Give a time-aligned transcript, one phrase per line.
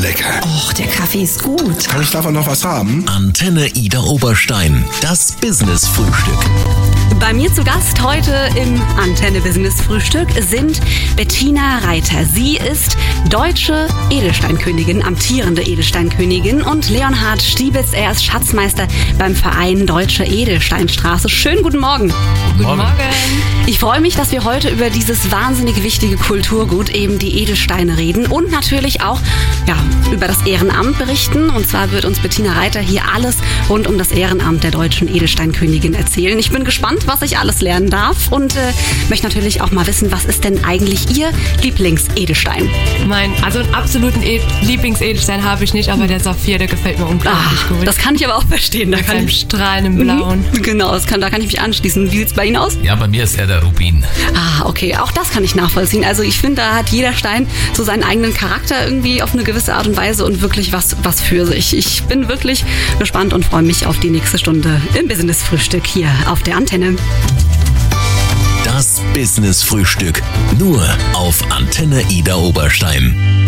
[0.00, 0.40] lecker.
[0.42, 1.88] Och, der Kaffee ist gut.
[1.88, 3.06] Kann ich davon noch was haben?
[3.08, 4.84] Antenne Ida Oberstein.
[5.00, 7.09] Das Business-Frühstück.
[7.20, 10.80] Bei mir zu Gast heute im Antenne Business Frühstück sind
[11.16, 12.24] Bettina Reiter.
[12.24, 12.96] Sie ist
[13.28, 17.92] deutsche Edelsteinkönigin, amtierende Edelsteinkönigin und Leonhard Stiebitz.
[17.92, 18.88] Er ist Schatzmeister
[19.18, 21.28] beim Verein Deutsche Edelsteinstraße.
[21.28, 22.12] Schönen guten Morgen.
[22.56, 22.82] Guten Morgen.
[23.66, 28.26] Ich freue mich, dass wir heute über dieses wahnsinnig wichtige Kulturgut, eben die Edelsteine, reden
[28.26, 29.20] und natürlich auch
[29.68, 29.76] ja,
[30.10, 31.50] über das Ehrenamt berichten.
[31.50, 33.36] Und zwar wird uns Bettina Reiter hier alles
[33.68, 36.38] rund um das Ehrenamt der deutschen Edelsteinkönigin erzählen.
[36.38, 38.72] Ich bin gespannt, was ich alles lernen darf und äh,
[39.08, 42.70] möchte natürlich auch mal wissen, was ist denn eigentlich Ihr Lieblingsedelstein?
[43.08, 47.06] Mein, also einen absoluten e Lieblingsedelstein habe ich nicht, aber der Saphir, der gefällt mir
[47.06, 47.84] unglaublich Ach, gut.
[47.84, 48.92] das kann ich aber auch verstehen.
[48.92, 50.44] Da Mit kann seinem ich, strahlenden Blauen.
[50.52, 52.12] Mhm, genau, das kann, da kann ich mich anschließen.
[52.12, 52.78] Wie sieht es bei Ihnen aus?
[52.80, 54.04] Ja, bei mir ist er der Rubin.
[54.36, 56.04] Ah, okay, auch das kann ich nachvollziehen.
[56.04, 59.74] Also ich finde, da hat jeder Stein so seinen eigenen Charakter irgendwie auf eine gewisse
[59.74, 61.76] Art und Weise und wirklich was, was für sich.
[61.76, 62.64] Ich bin wirklich
[63.00, 66.99] gespannt und freue mich auf die nächste Stunde im Business-Frühstück hier auf der Antenne.
[68.64, 70.22] Das Business-Frühstück.
[70.58, 70.82] Nur
[71.14, 73.39] auf Antenne Ida Oberstein.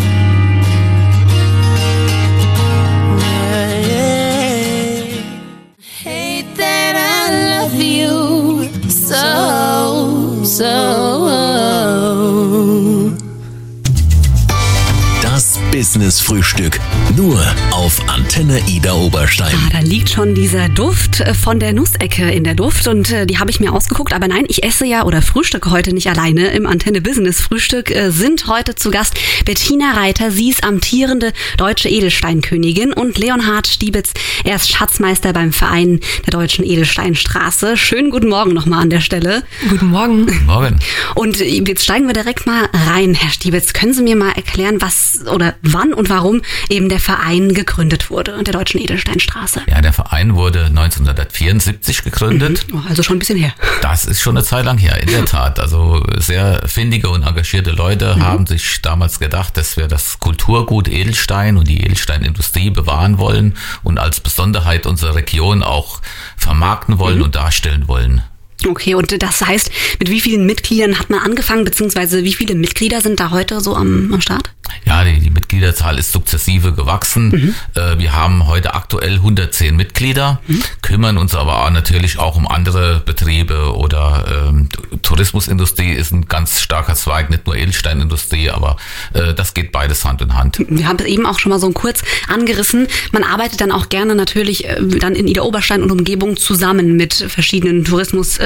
[15.93, 16.81] Das Business-Frühstück.
[17.17, 17.39] Nur
[17.71, 19.55] auf Antenne Ida Oberstein.
[19.55, 23.27] Ah, da liegt schon dieser Duft äh, von der Nussecke in der Duft und äh,
[23.27, 24.15] die habe ich mir ausgeguckt.
[24.15, 26.47] Aber nein, ich esse ja oder frühstücke heute nicht alleine.
[26.53, 30.31] Im Antenne Business Frühstück äh, sind heute zu Gast Bettina Reiter.
[30.31, 34.15] Sie ist amtierende deutsche Edelsteinkönigin und Leonhard Stiebitz.
[34.45, 37.77] Er ist Schatzmeister beim Verein der Deutschen Edelsteinstraße.
[37.77, 39.43] Schönen guten Morgen nochmal an der Stelle.
[39.69, 40.27] Guten Morgen.
[40.47, 40.79] Morgen.
[41.17, 43.75] Und äh, jetzt steigen wir direkt mal rein, Herr Stiebitz.
[43.75, 48.43] Können Sie mir mal erklären, was oder wann und warum eben der Verein gegründet wurde
[48.43, 49.63] der Deutschen Edelsteinstraße?
[49.69, 52.67] Ja, der Verein wurde 1974 gegründet.
[52.73, 53.53] Oh, Also schon ein bisschen her.
[53.81, 55.59] Das ist schon eine Zeit lang her, in der Tat.
[55.59, 61.57] Also sehr findige und engagierte Leute haben sich damals gedacht, dass wir das Kulturgut Edelstein
[61.57, 66.01] und die Edelsteinindustrie bewahren wollen und als Besonderheit unserer Region auch
[66.37, 68.23] vermarkten wollen und darstellen wollen.
[68.67, 73.01] Okay, und das heißt, mit wie vielen Mitgliedern hat man angefangen, beziehungsweise wie viele Mitglieder
[73.01, 74.51] sind da heute so am, am Start?
[74.87, 77.55] Ja, die, die Mitgliederzahl ist sukzessive gewachsen.
[77.75, 80.41] Äh, wir haben heute aktuell 110 Mitglieder,
[80.81, 84.69] kümmern uns aber auch natürlich auch um andere Betriebe oder ähm,
[85.03, 88.77] Tourismusindustrie ist ein ganz starker Zweig, nicht nur Edelsteinindustrie, aber
[89.13, 90.59] äh, das geht beides Hand in Hand.
[90.69, 92.87] Wir haben es eben auch schon mal so kurz angerissen.
[93.13, 97.15] Man arbeitet dann auch gerne natürlich äh, dann in Ida Oberstein und Umgebung zusammen mit
[97.15, 97.85] verschiedenen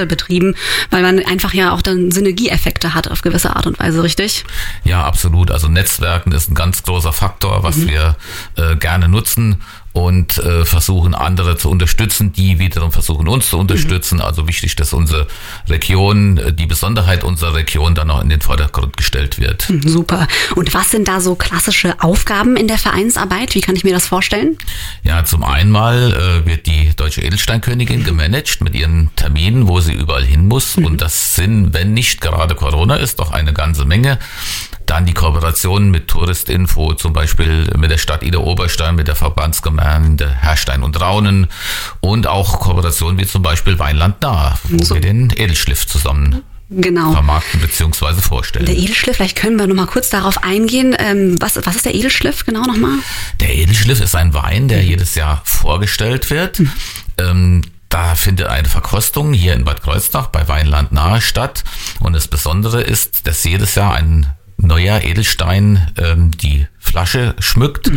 [0.06, 0.56] Tourismusbetrieben,
[0.90, 4.44] weil man einfach ja auch dann Synergieeffekte hat auf gewisse Art und Weise, richtig?
[4.84, 5.50] Ja, absolut.
[5.50, 8.16] Also Netzwerken ist ein ganz großer Faktor, was wir
[8.56, 9.62] äh, gerne nutzen
[9.96, 14.20] und äh, versuchen andere zu unterstützen, die wiederum versuchen uns zu unterstützen.
[14.20, 15.26] Also wichtig, dass unsere
[15.70, 19.62] Region, äh, die Besonderheit unserer Region dann auch in den Vordergrund gestellt wird.
[19.70, 20.28] Hm, Super.
[20.54, 23.54] Und was sind da so klassische Aufgaben in der Vereinsarbeit?
[23.54, 24.58] Wie kann ich mir das vorstellen?
[25.02, 29.94] Ja, zum einen mal äh, wird die deutsche Edelsteinkönigin gemanagt mit ihren Terminen, wo sie
[29.94, 30.76] überall hin muss.
[30.76, 34.18] Und das sind, wenn nicht gerade Corona ist, doch eine ganze Menge.
[34.86, 40.30] Dann die Kooperation mit Touristinfo, zum Beispiel mit der Stadt Ida Oberstein, mit der Verbandsgemeinde
[40.30, 41.48] Herrstein und Raunen
[42.00, 44.94] und auch Kooperation wie zum Beispiel Weinland Nahe, wo So.
[44.94, 47.12] wir den Edelschliff zusammen Genau.
[47.12, 48.14] vermarkten bzw.
[48.20, 48.66] vorstellen.
[48.66, 50.96] Der Edelschliff, vielleicht können wir noch mal kurz darauf eingehen.
[50.98, 52.98] Ähm, was, was ist der Edelschliff genau nochmal?
[53.40, 56.62] Der Edelschliff ist ein Wein, der jedes Jahr vorgestellt wird.
[57.18, 61.62] Ähm, da findet eine Verkostung hier in Bad Kreuznach bei Weinland nahe statt.
[62.00, 67.90] Und das Besondere ist, dass jedes Jahr ein neuer Edelstein ähm, die Flasche schmückt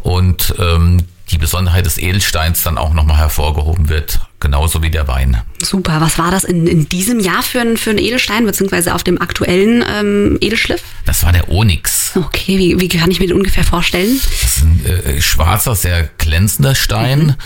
[0.00, 5.42] und ähm, die Besonderheit des Edelsteins dann auch nochmal hervorgehoben wird, genauso wie der Wein.
[5.62, 6.00] Super.
[6.00, 9.20] Was war das in, in diesem Jahr für ein, für ein Edelstein, beziehungsweise auf dem
[9.20, 10.82] aktuellen ähm, Edelschliff?
[11.04, 12.12] Das war der Onyx.
[12.14, 14.18] Okay, wie, wie kann ich mir den ungefähr vorstellen?
[14.22, 17.36] Das ist ein äh, schwarzer, sehr glänzender Stein.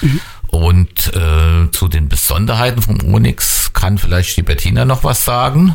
[0.49, 5.75] Und äh, zu den Besonderheiten vom Onyx kann vielleicht die Bettina noch was sagen.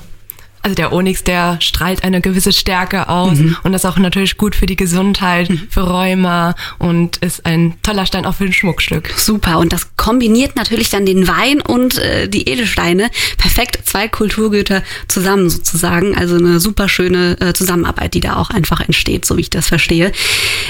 [0.62, 4.56] Also der Onyx, der strahlt eine gewisse Stärke aus und das ist auch natürlich gut
[4.56, 9.10] für die Gesundheit, für Rheuma und ist ein toller Stein auch für ein Schmuckstück.
[9.16, 9.60] Super.
[9.60, 13.10] Und das kombiniert natürlich dann den Wein und äh, die Edelsteine.
[13.38, 16.18] Perfekt zwei Kulturgüter zusammen sozusagen.
[16.18, 19.68] Also eine super schöne äh, Zusammenarbeit, die da auch einfach entsteht, so wie ich das
[19.68, 20.12] verstehe.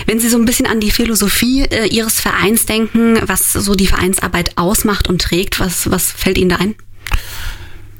[0.05, 3.87] Wenn Sie so ein bisschen an die Philosophie äh, Ihres Vereins denken, was so die
[3.87, 6.75] Vereinsarbeit ausmacht und trägt, was, was fällt Ihnen da ein?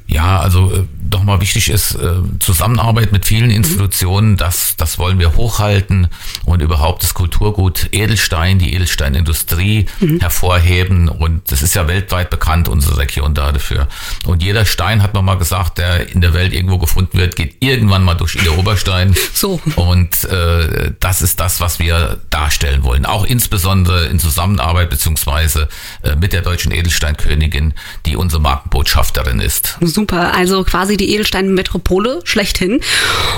[0.07, 5.35] Ja, also äh, nochmal wichtig ist, äh, Zusammenarbeit mit vielen Institutionen, das, das wollen wir
[5.35, 6.07] hochhalten
[6.45, 9.85] und überhaupt das Kulturgut Edelstein, die Edelsteinindustrie
[10.19, 11.09] hervorheben.
[11.09, 13.87] Und das ist ja weltweit bekannt, unsere Region dafür.
[14.25, 17.57] Und jeder Stein, hat man mal gesagt, der in der Welt irgendwo gefunden wird, geht
[17.59, 19.15] irgendwann mal durch Ida Oberstein.
[19.33, 19.61] So.
[19.75, 23.05] Und äh, das ist das, was wir darstellen wollen.
[23.05, 25.67] Auch insbesondere in Zusammenarbeit beziehungsweise
[26.01, 27.73] äh, mit der deutschen Edelsteinkönigin,
[28.07, 29.77] die unsere Markenbotschafterin ist.
[29.81, 32.81] Super, also quasi die Edelstein-Metropole schlechthin.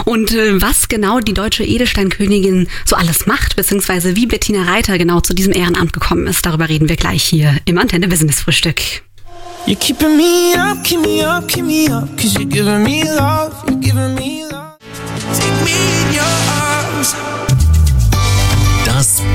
[0.05, 5.21] Und äh, was genau die deutsche Edelsteinkönigin so alles macht, beziehungsweise wie Bettina Reiter genau
[5.21, 8.81] zu diesem Ehrenamt gekommen ist, darüber reden wir gleich hier im Antenne Business Frühstück.
[9.65, 12.07] You're keeping me up, keep me up, keep me up.
[12.17, 14.48] Cause you're giving me love, you're giving me love.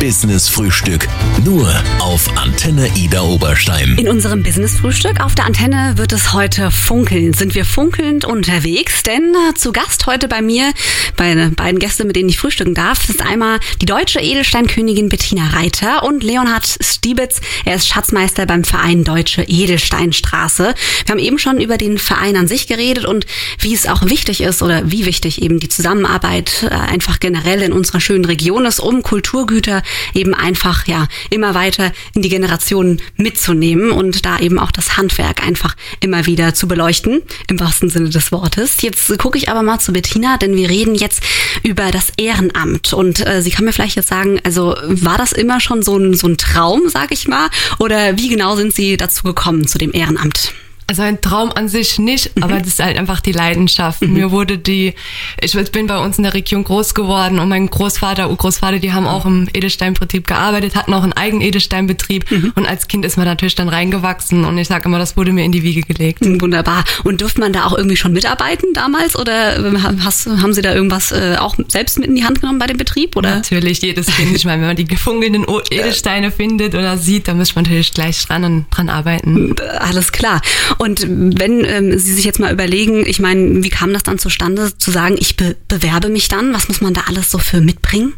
[0.01, 1.09] Business Frühstück.
[1.45, 3.97] Nur auf Antenne Ida Oberstein.
[3.97, 7.33] In unserem Business-Frühstück auf der Antenne wird es heute funkeln.
[7.33, 9.03] Sind wir funkelnd unterwegs?
[9.03, 10.73] Denn äh, zu Gast heute bei mir,
[11.17, 15.49] bei den beiden Gästen, mit denen ich frühstücken darf, ist einmal die deutsche Edelsteinkönigin Bettina
[15.49, 17.41] Reiter und Leonhard Stiebitz.
[17.65, 20.75] Er ist Schatzmeister beim Verein Deutsche Edelsteinstraße.
[21.07, 23.27] Wir haben eben schon über den Verein an sich geredet und
[23.61, 27.73] wie es auch wichtig ist oder wie wichtig eben die Zusammenarbeit äh, einfach generell in
[27.73, 29.83] unserer schönen Region ist, um Kulturgüter
[30.15, 35.47] eben einfach ja immer weiter in die Generationen mitzunehmen und da eben auch das Handwerk
[35.47, 38.77] einfach immer wieder zu beleuchten, im wahrsten Sinne des Wortes.
[38.81, 41.23] Jetzt gucke ich aber mal zu Bettina, denn wir reden jetzt
[41.63, 45.61] über das Ehrenamt und äh, sie kann mir vielleicht jetzt sagen, also war das immer
[45.61, 47.49] schon so ein, so ein Traum, sag ich mal,
[47.79, 50.53] oder wie genau sind Sie dazu gekommen zu dem Ehrenamt?
[50.87, 54.03] Also ein Traum an sich nicht, aber das ist halt einfach die Leidenschaft.
[54.03, 54.95] Mir wurde die,
[55.41, 59.07] ich bin bei uns in der Region groß geworden und mein Großvater, Urgroßvater, die haben
[59.07, 63.55] auch im Edelsteinbetrieb gearbeitet, hatten auch einen eigenen Edelsteinbetrieb und als Kind ist man natürlich
[63.55, 66.21] dann reingewachsen und ich sage immer, das wurde mir in die Wiege gelegt.
[66.41, 66.85] Wunderbar.
[67.05, 70.75] Und durfte man da auch irgendwie schon mitarbeiten damals oder äh, hast, haben Sie da
[70.75, 73.37] irgendwas äh, auch selbst mit in die Hand genommen bei dem Betrieb oder?
[73.37, 74.35] Natürlich, jedes Kind.
[74.37, 77.93] Ich meine, wenn man die gefunkelnden O- Edelsteine findet oder sieht, dann muss man natürlich
[77.93, 79.55] gleich dran und dran arbeiten.
[79.79, 80.41] Alles klar.
[80.79, 84.77] Und wenn ähm, Sie sich jetzt mal überlegen, ich meine, wie kam das dann zustande,
[84.77, 86.53] zu sagen, ich be bewerbe mich dann?
[86.55, 88.15] Was muss man da alles so für mitbringen?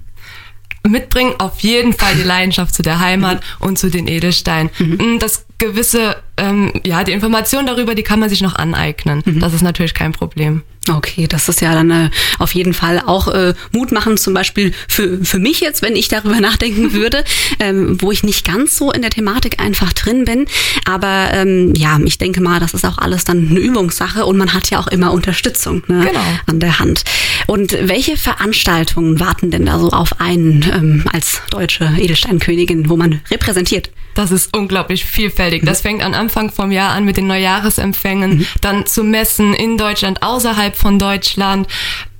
[0.88, 4.70] mitbringen auf jeden Fall die Leidenschaft zu der Heimat und zu den Edelsteinen.
[4.78, 9.22] Mm, Das gewisse, ähm, ja, die Information darüber, die kann man sich noch aneignen.
[9.40, 10.62] Das ist natürlich kein Problem.
[10.88, 14.72] Okay, das ist ja dann äh, auf jeden Fall auch äh, Mut machen, zum Beispiel
[14.86, 17.24] für, für mich jetzt, wenn ich darüber nachdenken würde,
[17.58, 20.46] ähm, wo ich nicht ganz so in der Thematik einfach drin bin.
[20.84, 24.54] Aber ähm, ja, ich denke mal, das ist auch alles dann eine Übungssache und man
[24.54, 26.24] hat ja auch immer Unterstützung ne, Genau.
[26.46, 27.02] an der Hand.
[27.46, 33.22] Und welche Veranstaltungen warten denn da so auf einen ähm, als deutsche Edelsteinkönigin, wo man
[33.30, 33.90] repräsentiert?
[34.14, 35.45] Das ist unglaublich vielfältig.
[35.64, 40.22] Das fängt am Anfang vom Jahr an mit den Neujahresempfängen, dann zu Messen in Deutschland,
[40.22, 41.68] außerhalb von Deutschland,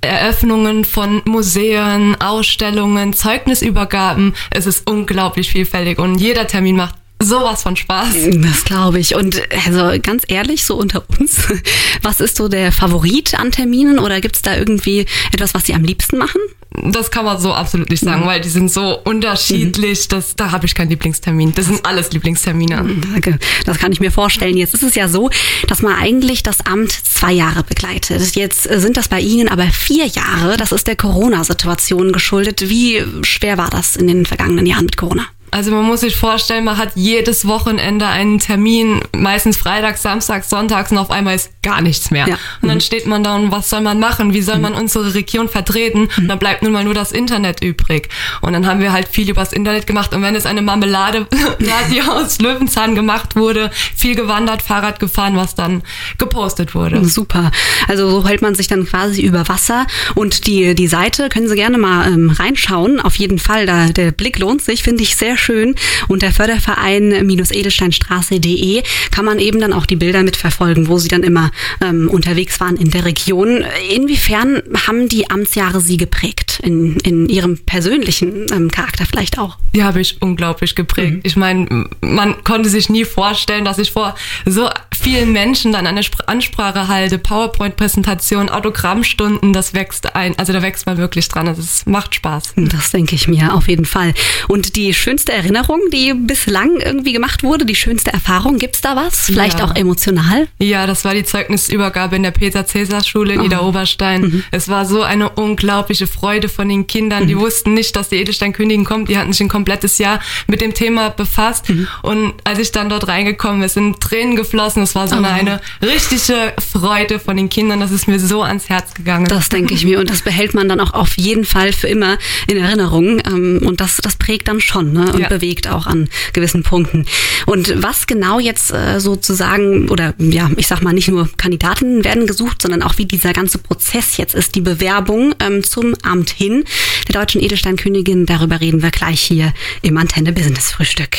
[0.00, 4.34] Eröffnungen von Museen, Ausstellungen, Zeugnisübergaben.
[4.50, 8.14] Es ist unglaublich vielfältig und jeder Termin macht sowas von Spaß.
[8.42, 9.14] Das glaube ich.
[9.14, 11.38] Und also ganz ehrlich, so unter uns,
[12.02, 15.74] was ist so der Favorit an Terminen oder gibt es da irgendwie etwas, was Sie
[15.74, 16.40] am liebsten machen?
[16.82, 20.08] Das kann man so absolut nicht sagen, weil die sind so unterschiedlich.
[20.08, 21.54] Das, da habe ich keinen Lieblingstermin.
[21.54, 22.84] Das sind alles Lieblingstermine.
[23.12, 23.38] Danke.
[23.64, 24.56] Das kann ich mir vorstellen.
[24.58, 25.30] Jetzt ist es ja so,
[25.68, 28.36] dass man eigentlich das Amt zwei Jahre begleitet.
[28.36, 30.56] Jetzt äh, sind das bei Ihnen aber vier Jahre.
[30.58, 32.68] Das ist der Corona-Situation geschuldet.
[32.68, 35.26] Wie schwer war das in den vergangenen Jahren mit Corona?
[35.50, 40.90] Also man muss sich vorstellen, man hat jedes Wochenende einen Termin, meistens freitags, samstags, sonntags
[40.90, 42.28] und auf einmal ist gar nichts mehr.
[42.28, 42.38] Ja.
[42.62, 44.32] Und dann steht man da und was soll man machen?
[44.32, 46.08] Wie soll man unsere Region vertreten?
[46.16, 48.08] Und dann bleibt nun mal nur das Internet übrig.
[48.40, 51.26] Und dann haben wir halt viel übers Internet gemacht und wenn es eine Marmelade
[51.90, 55.82] die aus Löwenzahn gemacht wurde, viel gewandert, Fahrrad gefahren, was dann
[56.18, 57.04] gepostet wurde.
[57.04, 57.50] Super.
[57.88, 59.86] Also so hält man sich dann quasi über Wasser.
[60.14, 63.00] Und die, die Seite können Sie gerne mal ähm, reinschauen.
[63.00, 65.74] Auf jeden Fall, da, der Blick lohnt sich, finde ich sehr schön.
[66.08, 71.50] Unter Förderverein-edelsteinstraße.de kann man eben dann auch die Bilder mitverfolgen, wo Sie dann immer
[71.80, 73.64] ähm, unterwegs waren in der Region.
[73.94, 76.60] Inwiefern haben die Amtsjahre Sie geprägt?
[76.62, 79.58] In, in Ihrem persönlichen ähm, Charakter vielleicht auch?
[79.74, 81.20] Die habe ich unglaublich geprägt.
[81.22, 84.14] Ich meine, man konnte sich nie vorstellen, dass ich vor
[84.44, 90.36] so vielen Menschen dann eine Spr Ansprache halte, PowerPoint-Präsentation, Autogrammstunden, das wächst ein.
[90.38, 91.46] Also da wächst man wirklich dran.
[91.46, 92.54] Also es macht Spaß.
[92.56, 94.12] Das denke ich mir auf jeden Fall.
[94.48, 99.20] Und die schönste Erinnerung, die bislang irgendwie gemacht wurde, die schönste Erfahrung, gibt's da was?
[99.20, 99.66] Vielleicht Ja.
[99.66, 100.48] auch emotional?
[100.58, 104.44] Ja, das war die Zeugnisübergabe in der Peter-Cäsar-Schule in Ida Oberstein.
[104.50, 107.26] Es war so eine unglaubliche Freude von den Kindern.
[107.26, 109.08] Die wussten nicht, dass die Edelsteinkönigin kommt.
[109.08, 111.66] Die hatten sich ein komplettes Jahr mit dem Thema befasst.
[112.02, 114.82] Und als ich dann dort reingekommen bin, sind Tränen geflossen.
[114.82, 115.30] Es war so eine, Oh.
[115.30, 117.80] eine richtige Freude von den Kindern.
[117.80, 119.26] Das ist mir so ans Herz gegangen.
[119.26, 122.18] Das denke ich mir und das behält man dann auch auf jeden Fall für immer
[122.48, 125.12] in Erinnerung ähm, und das, das prägt dann schon ne?
[125.16, 125.28] Und Ja.
[125.28, 127.04] bewegt auch an gewissen Punkten.
[127.46, 132.26] Und was genau jetzt äh, sozusagen oder ja, ich sag mal nicht nur Kandidatinnen werden
[132.26, 136.64] gesucht, sondern auch wie dieser ganze Prozess jetzt ist, die Bewerbung ähm, zum Amt hin
[137.08, 141.16] der deutschen Edelsteinkönigin, darüber reden wir gleich hier im Antenne Business Frühstück.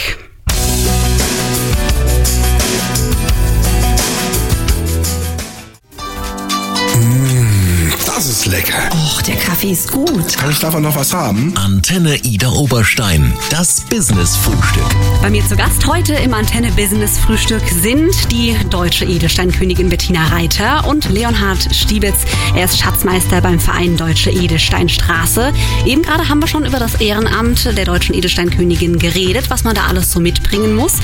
[8.27, 8.89] Das ist lecker.
[8.91, 10.35] Och, der Kaffee ist gut.
[10.35, 11.53] Kann ich davon noch was haben?
[11.55, 13.31] Antenne Ida Oberstein.
[13.49, 14.83] Das Business Frühstück.
[15.21, 20.85] Bei mir zu Gast heute im Antenne Business Frühstück sind die deutsche Edelsteinkönigin Bettina Reiter
[20.89, 22.17] und Leonhard Stiebitz.
[22.53, 25.53] Er ist Schatzmeister beim Verein Deutsche Edelsteinstraße.
[25.85, 29.85] Eben gerade haben wir schon über das Ehrenamt der deutschen Edelsteinkönigin geredet, was man da
[29.87, 30.95] alles so mitbringen muss,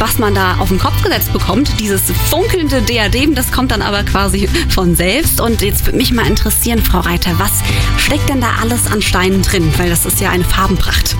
[0.00, 1.78] was man da auf den Kopf gesetzt bekommt.
[1.78, 5.40] Dieses funkelnde Diadem, das kommt dann aber quasi von selbst.
[5.40, 7.52] Und jetzt würde mich mal interessieren, Frau Reiter, was
[7.98, 9.72] steckt denn da alles an Steinen drin?
[9.76, 11.16] Weil das ist ja eine Farbenpracht.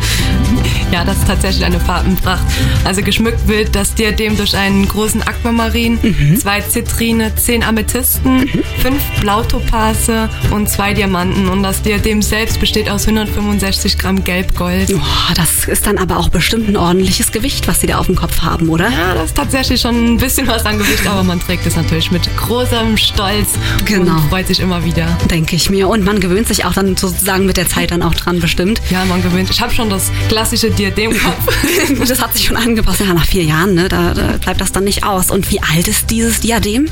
[0.93, 2.45] Ja, das ist tatsächlich eine Farbenpracht.
[2.85, 5.99] Also geschmückt wird das Diadem durch einen großen Aquamarin,
[6.39, 8.47] zwei Zitrine, zehn Amethysten,
[8.81, 11.49] fünf Blautopase und zwei Diamanten.
[11.49, 14.93] Und das Diadem selbst besteht aus 165 Gramm Gelbgold.
[14.95, 18.17] Oh, das ist dann aber auch bestimmt ein ordentliches Gewicht, was Sie da auf dem
[18.17, 18.91] Kopf haben, oder?
[18.91, 22.11] Ja, das ist tatsächlich schon ein bisschen was an Gewicht, aber man trägt es natürlich
[22.11, 23.49] mit großem Stolz
[23.87, 24.13] Genau.
[24.17, 25.07] und freut sich immer wieder.
[25.31, 25.89] Denke ich mir.
[25.89, 28.81] Und man gewöhnt sich auch dann sozusagen mit der Zeit dann auch dran bestimmt.
[28.91, 29.49] Ja, man gewöhnt.
[29.51, 31.59] Ich habe schon das klassische Diademkopf.
[32.09, 33.01] Das hat sich schon angepasst.
[33.01, 33.89] Ja, nach vier Jahren, ne?
[33.89, 35.31] Da, da bleibt das dann nicht aus.
[35.31, 36.89] Und wie alt ist dieses Diadem?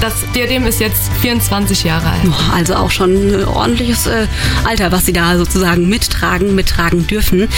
[0.00, 2.20] Das Diadem ist jetzt 24 Jahre alt.
[2.54, 4.26] Also auch schon ein ordentliches äh,
[4.64, 7.48] Alter, was Sie da sozusagen mittragen, mittragen dürfen.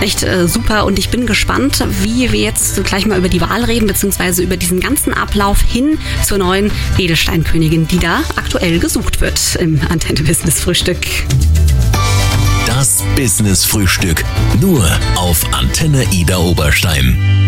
[0.00, 0.84] Echt äh, super.
[0.84, 4.56] Und ich bin gespannt, wie wir jetzt gleich mal über die Wahl reden, beziehungsweise über
[4.56, 10.60] diesen ganzen Ablauf hin zur neuen Edelsteinkönigin, die da aktuell gesucht wird im Antenne Business
[10.60, 10.98] Frühstück.
[12.86, 14.22] Das Business Frühstück.
[14.60, 17.45] Nur auf Antenne Ida Oberstein.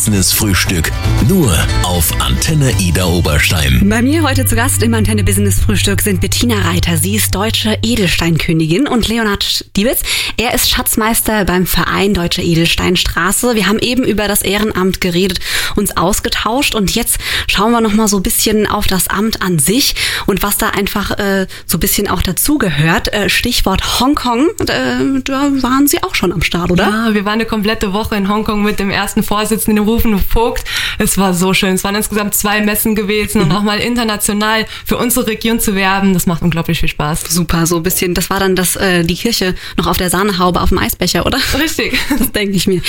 [0.00, 0.90] Business Frühstück.
[1.28, 3.86] Nur auf Antenne Ida Oberstein.
[3.86, 6.96] Bei mir heute zu Gast im Antenne Business Frühstück sind Bettina Reiter.
[6.96, 10.00] Sie ist deutsche Edelsteinkönigin und Leonhard Stiebitz.
[10.38, 13.54] Er ist Schatzmeister beim Verein Deutsche Edelsteinstraße.
[13.54, 15.40] Wir haben eben über das Ehrenamt geredet,
[15.76, 19.58] uns ausgetauscht und jetzt schauen wir noch mal so ein bisschen auf das Amt an
[19.58, 23.12] sich und was da einfach äh, so ein bisschen auch dazugehört.
[23.12, 26.84] Äh, Stichwort Hongkong, äh, da waren Sie auch schon am Start, oder?
[26.84, 30.64] Ja, wir waren eine komplette Woche in Hongkong mit dem ersten Vorsitzenden, Rufen Vogt.
[30.98, 31.74] Es war so schön.
[31.74, 36.14] Es waren insgesamt zwei Messen gewesen und auch mal international für unsere Region zu werben.
[36.14, 37.24] Das macht unglaublich viel Spaß.
[37.28, 38.14] Super, so ein bisschen.
[38.14, 41.38] Das war dann das, äh, die Kirche noch auf der Sahnehaube auf dem Eisbecher, oder?
[41.58, 41.98] Richtig.
[42.20, 42.82] Das denke ich mir.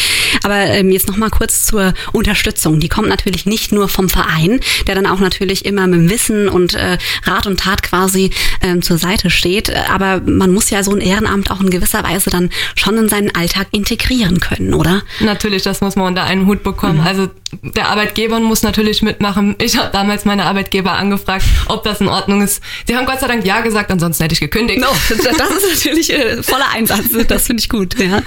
[0.43, 2.79] Aber ähm, jetzt noch mal kurz zur Unterstützung.
[2.79, 6.74] Die kommt natürlich nicht nur vom Verein, der dann auch natürlich immer mit Wissen und
[6.74, 8.31] äh, Rat und Tat quasi
[8.62, 9.74] ähm, zur Seite steht.
[9.89, 13.34] Aber man muss ja so ein Ehrenamt auch in gewisser Weise dann schon in seinen
[13.34, 15.03] Alltag integrieren können, oder?
[15.22, 16.90] Natürlich, das muss man unter einen Hut bekommen.
[17.00, 17.29] Also
[17.62, 19.55] der Arbeitgeber muss natürlich mitmachen.
[19.62, 22.62] Ich habe damals meine Arbeitgeber angefragt, ob das in Ordnung ist.
[22.88, 24.79] Sie haben Gott sei Dank ja gesagt, ansonsten hätte ich gekündigt.
[24.79, 25.19] No, das
[25.51, 27.05] ist natürlich äh, voller Einsatz.
[27.27, 28.00] Das finde ich gut.
[28.00, 28.21] Ja.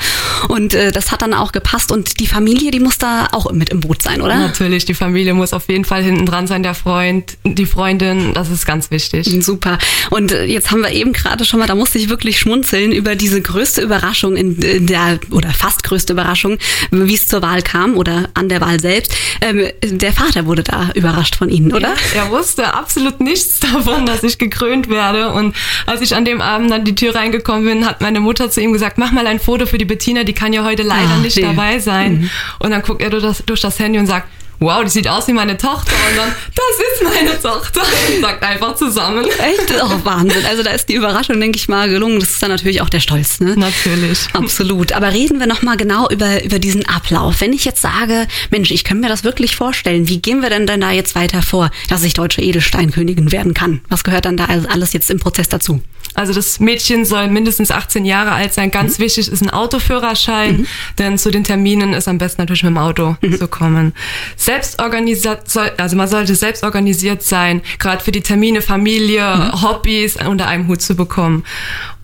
[0.48, 1.90] Und äh, das hat dann auch gepasst.
[1.90, 4.36] Und die Familie, die muss da auch mit im Boot sein, oder?
[4.36, 8.50] Natürlich, die Familie muss auf jeden Fall hinten dran sein, der Freund, die Freundin, das
[8.50, 9.28] ist ganz wichtig.
[9.44, 9.78] Super.
[10.10, 13.16] Und äh, jetzt haben wir eben gerade schon mal, da musste ich wirklich schmunzeln über
[13.16, 16.58] diese größte Überraschung in der, oder fast größte Überraschung,
[16.90, 19.14] wie es zur Wahl kam oder an der Wahl selbst.
[19.40, 21.94] Ähm, der Vater wurde da überrascht von Ihnen, oder?
[22.14, 25.30] Er wusste absolut nichts davon, dass ich gekrönt werde.
[25.32, 25.54] Und
[25.86, 28.72] als ich an dem Abend an die Tür reingekommen bin, hat meine Mutter zu ihm
[28.72, 31.36] gesagt, mach mal ein Foto für die Bettina, die kann ja heute leider Ah, nicht
[31.36, 31.42] nee.
[31.42, 32.30] dabei sein.
[32.58, 34.28] Und dann guckt er durch das, durch das Handy und sagt,
[34.60, 35.92] wow, die sieht aus wie meine Tochter.
[36.10, 37.82] Und dann, das ist meine Tochter.
[37.82, 39.24] Und sagt einfach zusammen.
[39.24, 39.74] Echt?
[39.82, 40.44] Oh, Wahnsinn.
[40.46, 42.20] Also da ist die Überraschung, denke ich mal, gelungen.
[42.20, 43.54] Das ist dann natürlich auch der Stolz, ne?
[43.56, 44.20] Natürlich.
[44.32, 44.92] Absolut.
[44.92, 47.40] Aber reden wir nochmal genau über, über diesen Ablauf.
[47.40, 50.66] Wenn ich jetzt sage, Mensch, ich kann mir das wirklich vorstellen, wie gehen wir denn
[50.66, 53.80] dann da jetzt weiter vor, dass ich deutsche Edelsteinkönigin werden kann?
[53.88, 55.82] Was gehört dann da alles jetzt im Prozess dazu?
[56.14, 58.70] Also das Mädchen soll mindestens 18 Jahre alt sein.
[58.70, 60.66] Ganz wichtig ist ein Autoführerschein,
[60.98, 63.92] denn zu den Terminen ist am besten natürlich mit dem Auto zu kommen.
[64.36, 65.42] Selbstorganisiert,
[65.76, 70.82] also man sollte selbst organisiert sein, gerade für die Termine, Familie, Hobbys unter einem Hut
[70.82, 71.44] zu bekommen.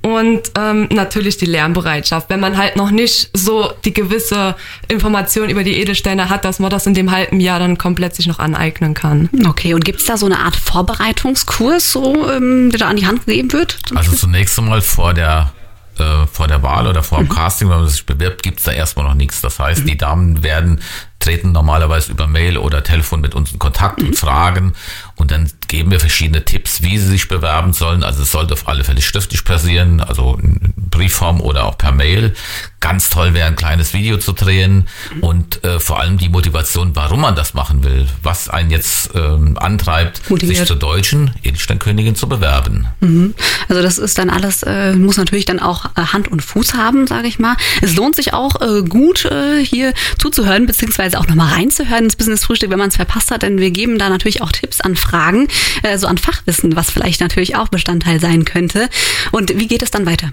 [0.03, 2.31] Und ähm, natürlich die Lernbereitschaft.
[2.31, 4.57] Wenn man halt noch nicht so die gewisse
[4.89, 8.27] Information über die Edelsteine hat, dass man das in dem halben Jahr dann komplett sich
[8.27, 9.29] noch aneignen kann.
[9.47, 13.07] Okay, und gibt es da so eine Art Vorbereitungskurs, so, ähm, der da an die
[13.07, 13.79] Hand gegeben wird?
[13.95, 15.53] Also zunächst einmal vor der
[15.99, 19.05] äh, vor der Wahl oder vor dem Casting, wenn man sich bewirbt, gibt's da erstmal
[19.07, 19.43] noch nichts.
[19.43, 20.81] Das heißt, die Damen werden
[21.21, 24.73] treten normalerweise über Mail oder Telefon mit uns in Kontakt und fragen
[25.17, 28.03] und dann geben wir verschiedene Tipps, wie sie sich bewerben sollen.
[28.03, 32.35] Also es sollte auf alle Fälle schriftlich passieren, also in Briefform oder auch per Mail.
[32.81, 34.89] Ganz toll wäre ein kleines Video zu drehen
[35.21, 39.59] und äh, vor allem die Motivation, warum man das machen will, was einen jetzt ähm,
[39.59, 40.57] antreibt, Motiviert.
[40.57, 42.87] sich zur deutschen Edelsteinkönigin zu bewerben.
[43.01, 43.35] Mhm.
[43.69, 47.07] Also das ist dann alles, äh, muss natürlich dann auch äh, Hand und Fuß haben,
[47.07, 47.57] sage ich mal.
[47.83, 52.45] Es lohnt sich auch äh, gut äh, hier zuzuhören, beziehungsweise auch nochmal reinzuhören ins Business
[52.45, 55.49] Frühstück, wenn man es verpasst hat, denn wir geben da natürlich auch Tipps an Fragen,
[55.83, 58.89] äh, so an Fachwissen, was vielleicht natürlich auch Bestandteil sein könnte.
[59.33, 60.33] Und wie geht es dann weiter?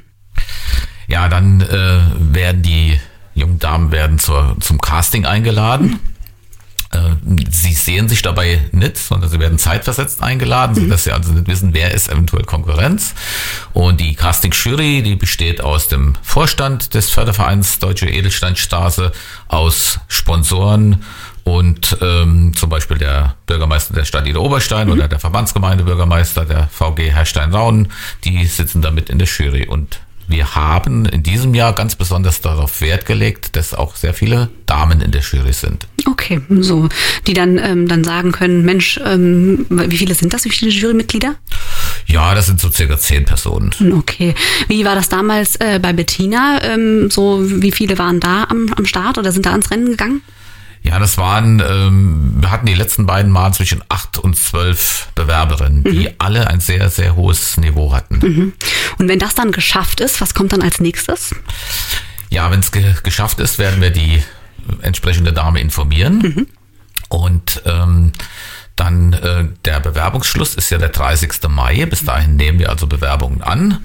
[1.07, 1.99] Ja, dann äh,
[2.33, 2.99] werden die
[3.33, 5.93] jungen Damen werden zur, zum Casting eingeladen.
[5.93, 6.16] Äh,
[7.51, 11.73] Sie sehen sich dabei nicht, sondern sie werden zeitversetzt eingeladen, sodass sie also nicht wissen,
[11.73, 13.13] wer ist eventuell Konkurrenz.
[13.73, 19.11] Und die Casting-Jury, die besteht aus dem Vorstand des Fördervereins Deutsche Edelsteinstraße,
[19.47, 21.03] aus Sponsoren
[21.43, 27.87] und ähm, zum Beispiel der Bürgermeister der Stadt Oberstein oder der Verbandsgemeindebürgermeister der VG Herrstein-Raun,
[28.25, 29.65] die sitzen damit in der Jury.
[29.65, 34.49] Und wir haben in diesem Jahr ganz besonders darauf Wert gelegt, dass auch sehr viele
[34.65, 35.87] Damen in der Jury sind.
[36.05, 36.89] Okay, so,
[37.25, 41.35] die dann ähm, dann sagen können, Mensch, ähm, wie viele sind das, wie viele Jurymitglieder?
[42.07, 43.71] Ja, das sind so circa zehn Personen.
[43.97, 44.33] Okay.
[44.67, 46.61] Wie war das damals äh, bei Bettina?
[46.63, 50.21] Ähm, so, wie viele waren da am, am Start oder sind da ans Rennen gegangen?
[50.83, 55.83] Ja, das waren, ähm, wir hatten die letzten beiden Mal zwischen acht und zwölf Bewerberinnen,
[55.83, 58.19] die alle ein sehr, sehr hohes Niveau hatten.
[58.97, 61.35] Und wenn das dann geschafft ist, was kommt dann als nächstes?
[62.29, 64.23] Ja, wenn es ge geschafft ist, werden wir die
[64.81, 66.21] entsprechende Dame informieren.
[67.09, 68.11] Und ähm,
[68.75, 71.49] dann äh, der Bewerbungsschluss ist ja der 30.
[71.49, 71.85] Mai.
[71.85, 73.79] Bis dahin nehmen wir also Bewerbungen an.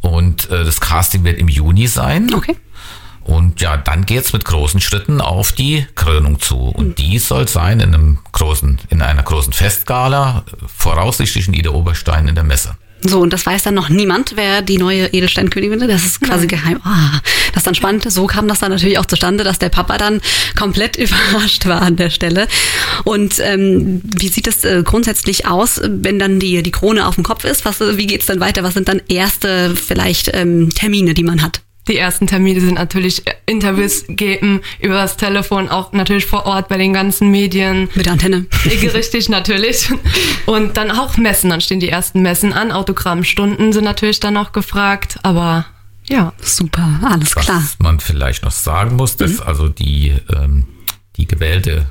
[0.00, 2.32] Und äh, das Casting wird im Juni sein.
[2.34, 2.56] Okay.
[3.30, 6.56] Und ja, dann geht's mit großen Schritten auf die Krönung zu.
[6.56, 10.44] Und die soll sein in einem großen, in einer großen Festgala,
[10.76, 12.74] voraussichtlich in Ida Oberstein in der Messe.
[13.02, 15.88] So, und das weiß dann noch niemand, wer die neue Edelsteinkönigin ist.
[15.88, 16.80] Das ist quasi geheim.
[16.82, 17.20] Ah,
[17.52, 18.10] das ist dann spannend.
[18.10, 20.20] So kam das dann natürlich auch zustande, dass der Papa dann
[20.58, 22.48] komplett überrascht war an der Stelle.
[23.04, 27.22] Und ähm, wie sieht es äh, grundsätzlich aus, wenn dann die, die Krone auf dem
[27.22, 27.64] Kopf ist?
[27.64, 28.64] Was, wie geht's dann weiter?
[28.64, 31.60] Was sind dann erste vielleicht ähm, Termine, die man hat?
[31.90, 36.68] Die ersten Termine sind natürlich äh, Interviews geben über das Telefon, auch natürlich vor Ort
[36.68, 37.88] bei den ganzen Medien.
[37.96, 38.46] Mit der Antenne.
[38.64, 39.90] Richtig, natürlich.
[40.46, 42.70] Und dann auch Messen, dann stehen die ersten Messen an.
[42.70, 45.66] Autogrammstunden sind natürlich dann auch gefragt, aber
[46.08, 46.32] ja.
[46.40, 47.62] Super, alles Was klar.
[47.80, 50.66] man vielleicht noch sagen muss, dass also die, ähm,
[51.16, 51.86] die gewählte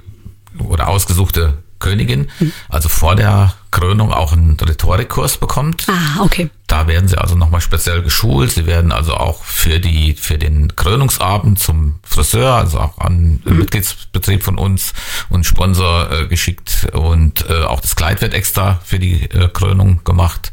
[0.60, 2.30] oder ausgesuchte Königin,
[2.70, 5.88] also vor der Krönung auch einen Rhetorikkurs bekommt.
[5.90, 6.50] Ah, okay.
[6.70, 8.52] Da werden sie also nochmal speziell geschult.
[8.52, 13.58] Sie werden also auch für die, für den Krönungsabend zum Friseur, also auch an den
[13.58, 14.94] Mitgliedsbetrieb von uns
[15.30, 20.04] und Sponsor äh, geschickt und äh, auch das Kleid wird extra für die äh, Krönung
[20.04, 20.52] gemacht.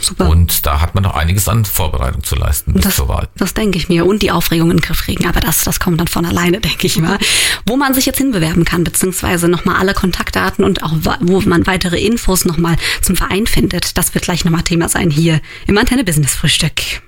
[0.00, 0.28] Super.
[0.28, 3.28] Und da hat man noch einiges an Vorbereitung zu leisten bis Das, zur Wahl.
[3.36, 4.06] das denke ich mir.
[4.06, 5.26] Und die Aufregung in den Griff kriegen.
[5.26, 7.18] Aber das, das kommt dann von alleine, denke ich mal.
[7.66, 11.98] Wo man sich jetzt hinbewerben kann, beziehungsweise nochmal alle Kontaktdaten und auch wo man weitere
[12.00, 13.96] Infos nochmal zum Verein findet.
[13.98, 17.02] Das wird gleich nochmal Thema sein hier im Antenne Business Frühstück.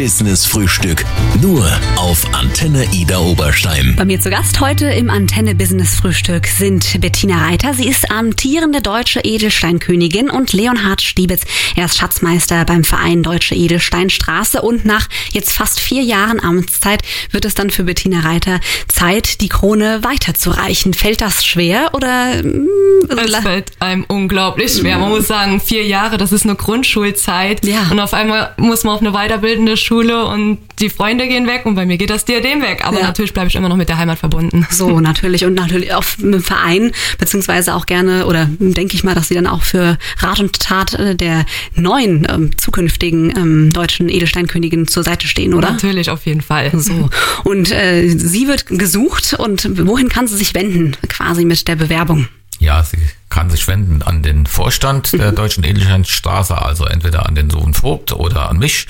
[0.00, 1.04] Business Frühstück.
[1.42, 3.94] Nur auf Antenne Ida Oberstein.
[3.98, 7.74] Bei mir zu Gast heute im Antenne Business Frühstück sind Bettina Reiter.
[7.74, 11.42] Sie ist amtierende deutsche Edelsteinkönigin und Leonhard Stiebitz.
[11.76, 17.44] Er ist Schatzmeister beim Verein Deutsche Edelsteinstraße und nach jetzt fast vier Jahren Amtszeit wird
[17.44, 18.58] es dann für Bettina Reiter
[18.88, 20.94] Zeit, die Krone weiterzureichen.
[20.94, 22.42] Fällt das schwer oder?
[22.42, 24.98] mm, Es fällt einem unglaublich schwer.
[24.98, 27.66] Man muss sagen, vier Jahre, das ist eine Grundschulzeit.
[27.66, 27.88] Ja.
[27.90, 31.74] Und auf einmal muss man auf eine weiterbildende Schule und die Freunde gehen weg und
[31.74, 32.82] bei mir geht das Diadem weg.
[32.84, 33.06] Aber Ja.
[33.06, 34.66] natürlich bleibe ich immer noch mit der Heimat verbunden.
[34.70, 35.44] So, natürlich.
[35.44, 39.34] Und natürlich auch mit dem Verein, beziehungsweise auch gerne, oder denke ich mal, dass sie
[39.34, 45.02] dann auch für Rat und Tat äh, der neuen ähm, zukünftigen ähm, deutschen Edelsteinkönigin zur
[45.02, 45.70] Seite stehen, oder?
[45.72, 46.70] Natürlich, auf jeden Fall.
[46.74, 47.10] So.
[47.44, 52.28] Und äh, sie wird gesucht und wohin kann sie sich wenden, quasi mit der Bewerbung?
[52.60, 52.98] Ja, Sie
[53.30, 58.12] kann sich wenden an den Vorstand der Deutschen Edelsteinstraße, also entweder an den Sohn Vogt
[58.12, 58.86] oder an mich.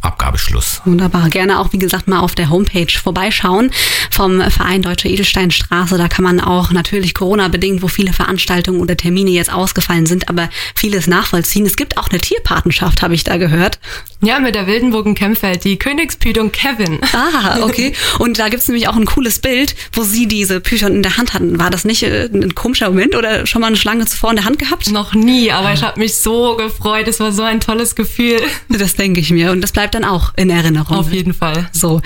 [0.06, 0.82] Abgabeschluss.
[0.86, 1.30] Wunderbar.
[1.30, 3.72] Gerne auch, wie gesagt, mal auf der Homepage vorbeischauen
[4.12, 5.98] vom Verein Deutsche Edelsteinstraße.
[5.98, 10.50] Da kann man auch natürlich Corona-bedingt, wo viele Veranstaltungen oder Termine jetzt ausgefallen sind, aber
[10.76, 11.66] vieles nachvollziehen.
[11.66, 13.80] Es gibt auch eine Tierpatenschaft, habe ich da gehört.
[14.22, 17.00] Ja, mit der Wildenburgen Kempfeld, die Königspython Kevin.
[17.14, 17.94] Ah, okay.
[18.20, 21.34] Und da gibt's nämlich auch ein cooles Bild, wo sie diese Python in der Hand
[21.34, 21.60] hatten.
[21.60, 24.46] War das nicht äh, ein komischer Moment oder schon mal eine Schlange zuvor in der
[24.46, 24.92] Hand gehabt?
[24.92, 27.08] Noch nie, aber ich habe mich so gefreut.
[27.08, 28.40] Es war so ein tolles Gefühl.
[28.70, 29.52] Das denke ich mir.
[29.52, 30.98] Und das bleibt dann auch in Erinnerung.
[30.98, 31.70] Auf jeden Fall.
[31.72, 32.02] So.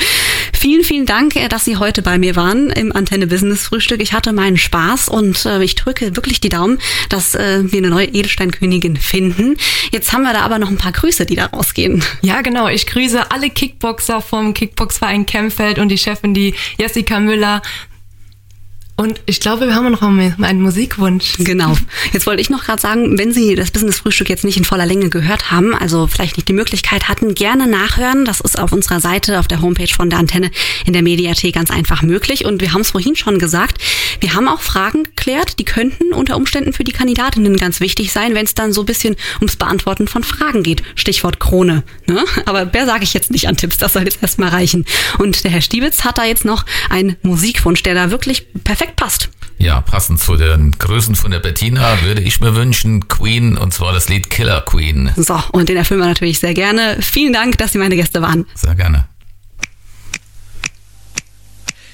[0.54, 4.02] Vielen, vielen Dank, äh, dass Sie heute bei mir waren im Antenne Business Frühstück.
[4.02, 7.90] Ich hatte meinen Spaß und äh, ich drücke wirklich die Daumen, dass äh, wir eine
[7.90, 9.56] neue Edelsteinkönigin finden.
[9.92, 12.04] Jetzt haben wir da aber noch ein paar Grüße, die da rausgehen.
[12.22, 12.68] Ja, genau.
[12.68, 17.62] Ich grüße alle Kickboxer vom Kickboxverein Kempfeld und die Chefin, die Jessica Müller.
[19.00, 21.38] Und ich glaube, wir haben noch einen Musikwunsch.
[21.38, 21.74] Genau.
[22.12, 24.86] Jetzt wollte ich noch gerade sagen, wenn Sie das Business Frühstück jetzt nicht in voller
[24.86, 28.26] Länge gehört haben, also vielleicht nicht die Möglichkeit hatten, gerne nachhören.
[28.26, 30.52] Das ist auf unserer Seite, auf der Homepage von der Antenne
[30.86, 32.44] in der Mediathek ganz einfach möglich.
[32.44, 33.82] Und wir haben es vorhin schon gesagt,
[34.20, 38.36] wir haben auch Fragen geklärt, die könnten unter Umständen für die Kandidatinnen ganz wichtig sein,
[38.36, 40.84] wenn es dann so ein bisschen ums Beantworten von Fragen geht.
[40.96, 41.84] Stichwort Krone.
[42.08, 42.26] Ne?
[42.46, 44.84] Aber mehr sage ich jetzt nicht an Tipps, das soll jetzt erstmal reichen.
[45.20, 49.30] Und der Herr Stiebitz hat da jetzt noch einen Musikwunsch, der da wirklich perfekt passt.
[49.58, 53.92] Ja, passend zu den Größen von der Bettina würde ich mir wünschen Queen und zwar
[53.92, 55.12] das Lied Killer Queen.
[55.18, 56.98] So, und den erfüllen wir natürlich sehr gerne.
[57.02, 58.46] Vielen Dank, dass Sie meine Gäste waren.
[58.56, 59.06] Sehr gerne.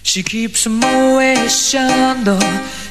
[0.03, 2.39] She keeps a Moet Chandon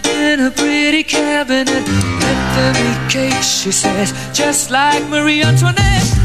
[0.05, 1.69] in a pretty cabinet.
[1.69, 6.25] Let them eat cake, she says, just like Marie Antoinette.